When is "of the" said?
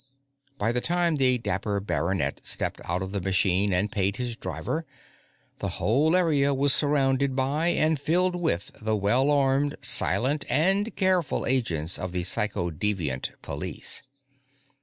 3.03-3.21, 11.99-12.23